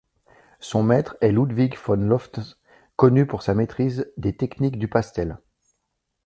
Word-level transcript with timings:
Son 0.61 0.81
maître 0.81 1.15
est 1.21 1.31
Ludwig 1.31 1.77
von 1.77 1.97
Löfftz 2.09 2.57
connu 2.95 3.27
pour 3.27 3.43
sa 3.43 3.53
maîtrise 3.53 4.11
des 4.17 4.35
techniques 4.35 4.79
du 4.79 4.87
pastel. 4.87 5.37